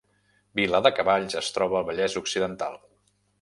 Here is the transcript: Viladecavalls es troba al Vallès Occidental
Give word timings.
Viladecavalls 0.59 1.37
es 1.41 1.51
troba 1.59 1.77
al 1.81 1.87
Vallès 1.91 2.17
Occidental 2.23 2.81